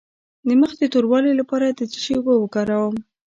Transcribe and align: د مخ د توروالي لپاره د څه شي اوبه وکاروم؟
د 0.47 0.49
مخ 0.61 0.71
د 0.79 0.83
توروالي 0.93 1.33
لپاره 1.39 1.65
د 1.69 1.79
څه 1.91 1.97
شي 2.03 2.13
اوبه 2.17 2.33
وکاروم؟ 2.37 2.95